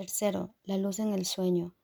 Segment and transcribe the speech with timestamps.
[0.00, 1.74] Tercero, la luz en el sueño.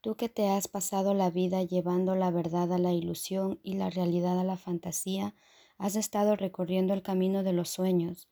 [0.00, 3.90] Tú que te has pasado la vida llevando la verdad a la ilusión y la
[3.90, 5.34] realidad a la fantasía,
[5.76, 8.28] has estado recorriendo el camino de los sueños,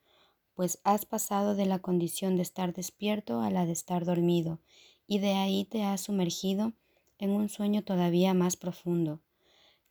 [0.55, 4.61] pues has pasado de la condición de estar despierto a la de estar dormido,
[5.05, 6.73] y de ahí te has sumergido
[7.19, 9.21] en un sueño todavía más profundo.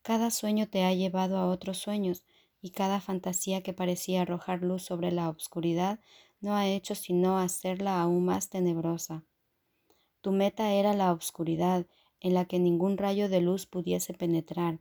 [0.04, 2.24] Cada sueño te ha llevado a otros sueños,
[2.62, 6.00] y cada fantasía que parecía arrojar luz sobre la obscuridad
[6.40, 9.26] no ha hecho sino hacerla aún más tenebrosa.
[10.24, 11.86] Tu meta era la obscuridad
[12.22, 14.80] en la que ningún rayo de luz pudiese penetrar,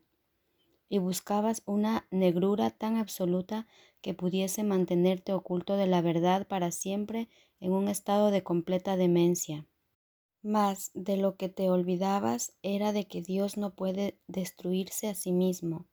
[0.88, 3.66] y buscabas una negrura tan absoluta
[4.02, 9.66] que pudiese mantenerte oculto de la verdad para siempre en un estado de completa demencia.
[10.42, 15.32] Mas de lo que te olvidabas era de que Dios no puede destruirse a sí
[15.32, 15.88] mismo.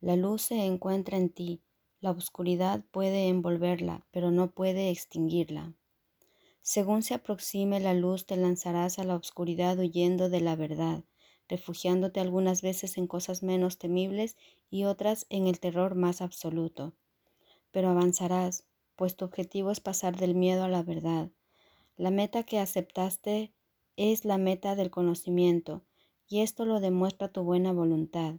[0.00, 1.62] La luz se encuentra en ti,
[2.00, 5.74] la oscuridad puede envolverla, pero no puede extinguirla.
[6.66, 11.04] Según se aproxime la luz, te lanzarás a la oscuridad huyendo de la verdad,
[11.46, 14.38] refugiándote algunas veces en cosas menos temibles
[14.70, 16.94] y otras en el terror más absoluto.
[17.70, 18.64] Pero avanzarás,
[18.96, 21.30] pues tu objetivo es pasar del miedo a la verdad.
[21.98, 23.52] La meta que aceptaste
[23.96, 25.84] es la meta del conocimiento,
[26.26, 28.36] y esto lo demuestra tu buena voluntad.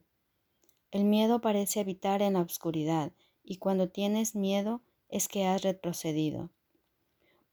[0.89, 3.11] El miedo parece habitar en la oscuridad,
[3.44, 6.49] y cuando tienes miedo es que has retrocedido.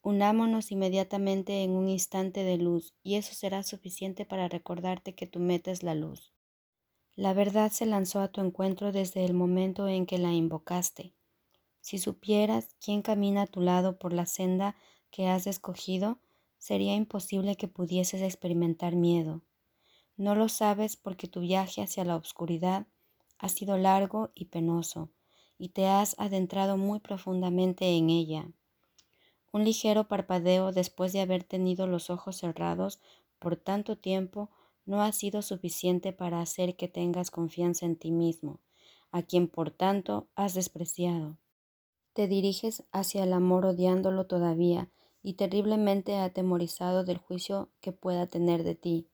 [0.04, 5.38] Unámonos inmediatamente en un instante de luz y eso será suficiente para recordarte que tu
[5.38, 6.32] meta es la luz.
[7.14, 11.14] La verdad se lanzó a tu encuentro desde el momento en que la invocaste.
[11.80, 14.74] Si supieras quién camina a tu lado por la senda
[15.12, 16.18] que has escogido,
[16.58, 19.42] sería imposible que pudieses experimentar miedo.
[20.16, 22.86] No lo sabes porque tu viaje hacia la oscuridad
[23.38, 25.10] ha sido largo y penoso,
[25.58, 28.48] y te has adentrado muy profundamente en ella.
[29.52, 33.00] Un ligero parpadeo después de haber tenido los ojos cerrados
[33.38, 34.48] por tanto tiempo
[34.86, 38.60] no ha sido suficiente para hacer que tengas confianza en ti mismo,
[39.10, 41.36] a quien por tanto has despreciado.
[42.14, 44.90] Te diriges hacia el amor odiándolo todavía
[45.22, 49.08] y terriblemente atemorizado del juicio que pueda tener de ti.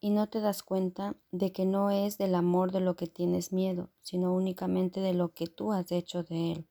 [0.00, 3.52] Y no te das cuenta de que no es del amor de lo que tienes
[3.52, 6.68] miedo, sino únicamente de lo que tú has hecho de él.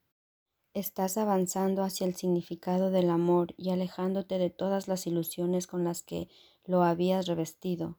[0.78, 6.04] Estás avanzando hacia el significado del amor y alejándote de todas las ilusiones con las
[6.04, 6.30] que
[6.66, 7.98] lo habías revestido.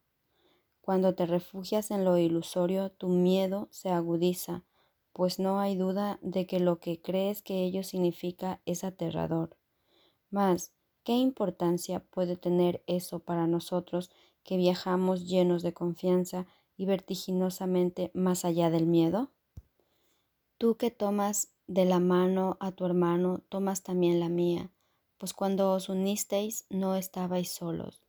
[0.81, 4.63] Cuando te refugias en lo ilusorio, tu miedo se agudiza,
[5.13, 9.57] pues no hay duda de que lo que crees que ello significa es aterrador.
[10.31, 10.71] Mas,
[11.03, 14.09] ¿qué importancia puede tener eso para nosotros
[14.45, 16.47] que viajamos llenos de confianza
[16.77, 19.33] y vertiginosamente más allá del miedo?
[20.59, 24.71] Tú que tomas de la mano a tu hermano tomas también la mía,
[25.19, 28.03] pues cuando os unisteis no estabais solos.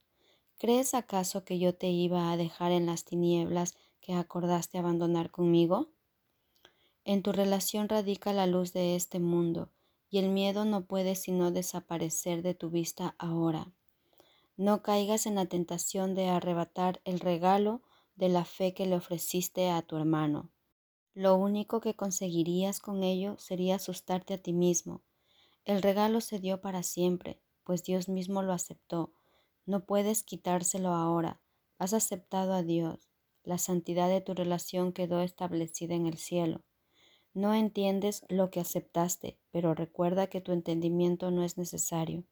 [0.57, 5.89] ¿Crees acaso que yo te iba a dejar en las tinieblas que acordaste abandonar conmigo?
[7.03, 9.69] En tu relación radica la luz de este mundo,
[10.09, 13.71] y el miedo no puede sino desaparecer de tu vista ahora.
[14.55, 17.81] No caigas en la tentación de arrebatar el regalo
[18.15, 20.49] de la fe que le ofreciste a tu hermano.
[21.13, 25.01] Lo único que conseguirías con ello sería asustarte a ti mismo.
[25.65, 29.13] El regalo se dio para siempre, pues Dios mismo lo aceptó.
[29.65, 31.41] No puedes quitárselo ahora.
[31.77, 33.09] Has aceptado a Dios.
[33.43, 36.63] La santidad de tu relación quedó establecida en el cielo.
[37.33, 42.23] No entiendes lo que aceptaste, pero recuerda que tu entendimiento no es necesario.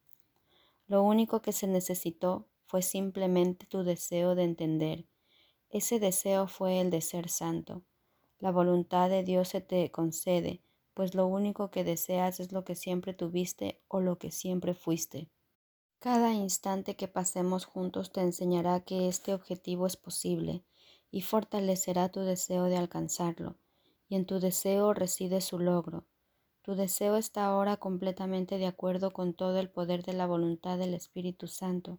[0.86, 5.06] Lo único que se necesitó fue simplemente tu deseo de entender.
[5.70, 7.82] Ese deseo fue el de ser santo.
[8.40, 10.62] La voluntad de Dios se te concede,
[10.94, 15.28] pues lo único que deseas es lo que siempre tuviste o lo que siempre fuiste.
[15.98, 20.62] Cada instante que pasemos juntos te enseñará que este objetivo es posible
[21.10, 23.56] y fortalecerá tu deseo de alcanzarlo,
[24.08, 26.06] y en tu deseo reside su logro.
[26.62, 30.94] Tu deseo está ahora completamente de acuerdo con todo el poder de la voluntad del
[30.94, 31.98] Espíritu Santo,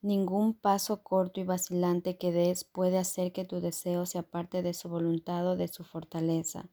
[0.00, 4.72] Ningún paso corto y vacilante que des puede hacer que tu deseo se aparte de
[4.72, 6.68] su voluntad o de su fortaleza.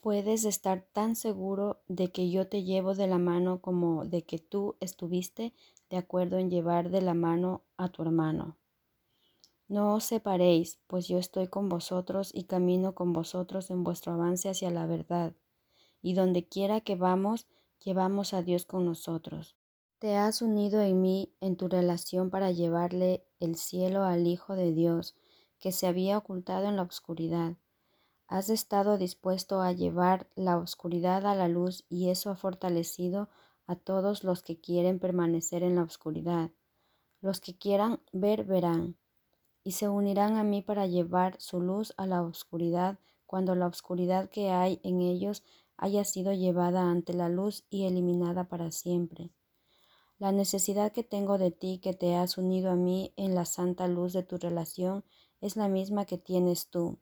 [0.00, 4.38] Puedes estar tan seguro de que yo te llevo de la mano como de que
[4.38, 5.52] tú estuviste
[5.90, 8.56] de acuerdo en llevar de la mano a tu hermano.
[9.68, 14.48] No os separéis, pues yo estoy con vosotros y camino con vosotros en vuestro avance
[14.48, 15.34] hacia la verdad.
[16.02, 17.46] Y donde quiera que vamos,
[17.84, 19.59] llevamos a Dios con nosotros.
[20.00, 24.72] Te has unido en mí en tu relación para llevarle el cielo al Hijo de
[24.72, 25.14] Dios,
[25.58, 27.58] que se había ocultado en la oscuridad.
[28.26, 33.28] Has estado dispuesto a llevar la oscuridad a la luz y eso ha fortalecido
[33.66, 36.50] a todos los que quieren permanecer en la oscuridad.
[37.20, 38.96] Los que quieran ver verán,
[39.64, 44.30] y se unirán a mí para llevar su luz a la oscuridad cuando la oscuridad
[44.30, 45.42] que hay en ellos
[45.76, 49.30] haya sido llevada ante la luz y eliminada para siempre.
[50.20, 53.88] La necesidad que tengo de ti que te has unido a mí en la santa
[53.88, 55.02] luz de tu relación
[55.40, 56.98] es la misma que tienes tú.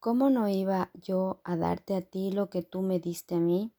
[0.00, 3.72] ¿Cómo no iba yo a darte a ti lo que tú me diste a mí?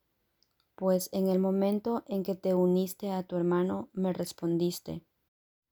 [0.74, 5.06] Pues en el momento en que te uniste a tu hermano me respondiste.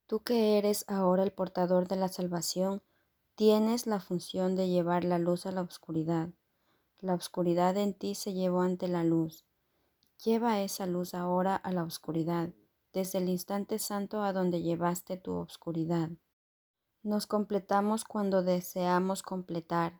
[0.05, 2.83] Tú que eres ahora el portador de la salvación,
[3.33, 6.29] tienes la función de llevar la luz a la oscuridad.
[6.99, 9.43] La oscuridad en ti se llevó ante la luz.
[10.23, 12.51] Lleva esa luz ahora a la oscuridad,
[12.95, 16.11] desde el instante santo a donde llevaste tu oscuridad.
[17.03, 19.99] Nos completamos cuando deseamos completar.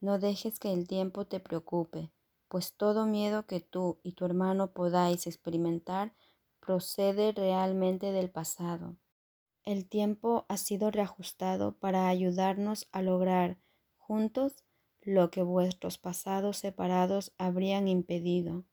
[0.00, 2.10] No dejes que el tiempo te preocupe,
[2.48, 6.14] pues todo miedo que tú y tu hermano podáis experimentar
[6.58, 8.96] procede realmente del pasado.
[9.62, 13.58] El tiempo ha sido reajustado para ayudarnos a lograr
[13.98, 14.64] juntos
[15.02, 18.64] lo que vuestros pasados separados habrían impedido.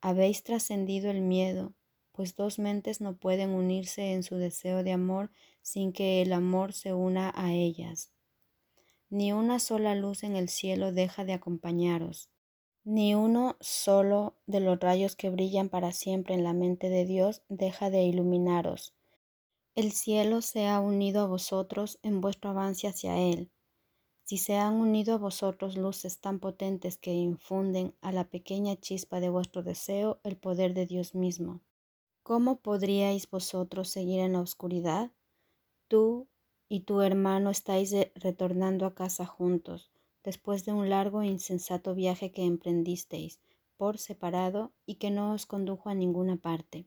[0.00, 1.74] Habéis trascendido el miedo,
[2.18, 5.30] pues dos mentes no pueden unirse en su deseo de amor
[5.62, 8.10] sin que el amor se una a ellas.
[9.08, 12.28] Ni una sola luz en el cielo deja de acompañaros,
[12.82, 17.42] ni uno solo de los rayos que brillan para siempre en la mente de Dios
[17.48, 18.96] deja de iluminaros.
[19.76, 23.52] El cielo se ha unido a vosotros en vuestro avance hacia Él.
[24.24, 29.20] Si se han unido a vosotros luces tan potentes que infunden a la pequeña chispa
[29.20, 31.60] de vuestro deseo el poder de Dios mismo,
[32.28, 35.10] ¿cómo podríais vosotros seguir en la oscuridad?
[35.88, 36.28] Tú
[36.68, 39.90] y tu hermano estáis retornando a casa juntos,
[40.22, 43.40] después de un largo e insensato viaje que emprendisteis
[43.78, 46.86] por separado y que no os condujo a ninguna parte.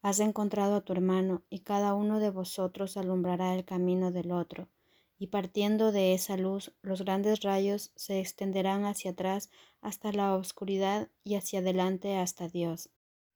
[0.00, 4.70] Has encontrado a tu hermano y cada uno de vosotros alumbrará el camino del otro,
[5.18, 9.50] y partiendo de esa luz los grandes rayos se extenderán hacia atrás
[9.82, 12.88] hasta la oscuridad y hacia adelante hasta Dios,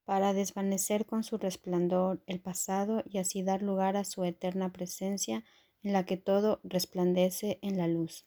[0.05, 5.45] para desvanecer con su resplandor el pasado y así dar lugar a su eterna presencia
[5.83, 8.27] en la que todo resplandece en la luz.